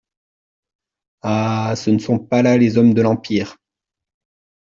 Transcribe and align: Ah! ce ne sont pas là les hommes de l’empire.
Ah! 1.21 1.75
ce 1.75 1.91
ne 1.91 1.99
sont 1.99 2.17
pas 2.17 2.41
là 2.41 2.57
les 2.57 2.79
hommes 2.79 2.95
de 2.95 3.03
l’empire. 3.03 3.57